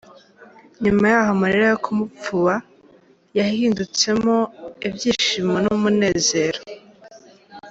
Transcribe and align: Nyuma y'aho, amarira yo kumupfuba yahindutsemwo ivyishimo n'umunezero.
Nyuma 0.83 1.03
y'aho, 1.13 1.29
amarira 1.35 1.65
yo 1.71 1.77
kumupfuba 1.85 2.53
yahindutsemwo 3.37 4.35
ivyishimo 4.87 5.55
n'umunezero. 5.63 6.59